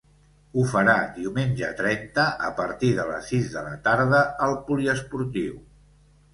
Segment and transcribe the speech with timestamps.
[0.57, 5.65] Ho farà diumenge, trenta, a partir de les sis de la tarda, al poliesportiu.